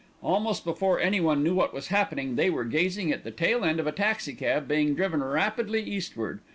Almost 0.23 0.65
before 0.65 0.99
anyone 0.99 1.43
knew 1.43 1.53
what 1.53 1.75
was 1.75 1.89
happening, 1.89 2.35
they 2.35 2.49
were 2.49 2.65
gazing 2.65 3.11
at 3.11 3.23
the 3.23 3.29
tail 3.29 3.63
end 3.63 3.79
of 3.79 3.85
a 3.85 3.91
taxi 3.91 4.33
cab 4.33 4.67
being 4.67 4.95
driven 4.95 5.23
rapidly 5.23 5.83
eastward. 5.83 6.39